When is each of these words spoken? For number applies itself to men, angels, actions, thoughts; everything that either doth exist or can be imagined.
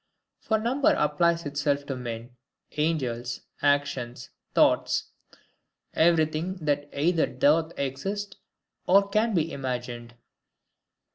For 0.39 0.57
number 0.57 0.95
applies 0.97 1.45
itself 1.45 1.85
to 1.85 1.95
men, 1.95 2.31
angels, 2.75 3.41
actions, 3.61 4.31
thoughts; 4.55 5.11
everything 5.93 6.55
that 6.55 6.89
either 6.91 7.27
doth 7.27 7.71
exist 7.77 8.37
or 8.87 9.07
can 9.07 9.35
be 9.35 9.53
imagined. 9.53 10.15